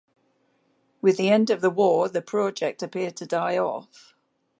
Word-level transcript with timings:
With 1.03 1.17
the 1.17 1.29
end 1.29 1.51
of 1.51 1.61
the 1.61 1.69
war, 1.69 2.09
the 2.09 2.23
Project 2.23 2.81
appeared 2.81 3.15
to 3.17 3.27
die 3.27 3.59
off. 3.59 4.15